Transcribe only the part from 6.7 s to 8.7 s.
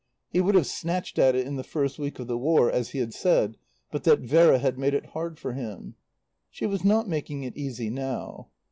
not making it easy now.